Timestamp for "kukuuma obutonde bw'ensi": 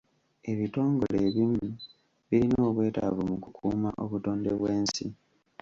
3.43-5.05